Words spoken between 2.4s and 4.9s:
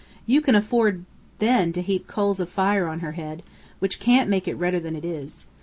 fire on her head, which can't make it redder